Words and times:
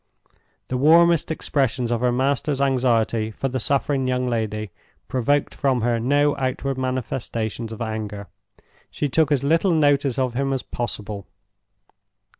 The 0.69 0.77
warmest 0.77 1.29
expressions 1.29 1.91
of 1.91 2.01
her 2.01 2.11
master's 2.11 2.59
anxiety 2.59 3.29
for 3.29 3.49
the 3.49 3.59
suffering 3.59 4.07
young 4.07 4.27
lady 4.27 4.71
provoked 5.07 5.53
from 5.53 5.81
her 5.81 5.99
no 5.99 6.35
outward 6.37 6.79
manifestations 6.79 7.71
of 7.71 7.83
anger. 7.83 8.25
She 8.89 9.07
took 9.07 9.31
as 9.31 9.43
little 9.43 9.73
notice 9.75 10.17
of 10.17 10.33
him 10.33 10.53
as 10.53 10.63
possible. 10.63 11.27